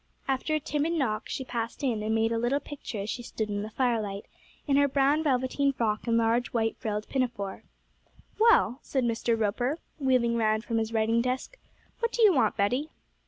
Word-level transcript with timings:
After 0.27 0.55
a 0.55 0.59
timid 0.59 0.93
knock 0.93 1.29
she 1.29 1.45
passed 1.45 1.83
in, 1.83 2.01
and 2.01 2.15
made 2.15 2.31
a 2.31 2.39
little 2.39 2.59
picture 2.59 3.01
as 3.01 3.07
she 3.11 3.21
stood 3.21 3.49
in 3.51 3.61
the 3.61 3.69
firelight, 3.69 4.25
in 4.65 4.75
her 4.77 4.87
brown 4.87 5.21
velveteen 5.21 5.71
frock 5.71 6.07
and 6.07 6.17
large 6.17 6.47
white 6.47 6.75
frilled 6.79 7.07
pinafore. 7.07 7.61
'Well,' 8.39 8.79
said 8.81 9.03
Mr. 9.03 9.39
Roper, 9.39 9.77
wheeling 9.99 10.37
round 10.37 10.63
from 10.65 10.79
his 10.79 10.91
writing 10.91 11.21
desk, 11.21 11.55
'what 11.99 12.11
do 12.11 12.23
you 12.23 12.33
want, 12.33 12.57
Betty?' 12.57 12.89